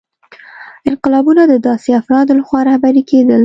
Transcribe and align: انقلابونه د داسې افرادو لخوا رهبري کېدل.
انقلابونه 0.89 1.41
د 1.47 1.53
داسې 1.67 1.89
افرادو 2.01 2.31
لخوا 2.39 2.59
رهبري 2.69 3.03
کېدل. 3.09 3.39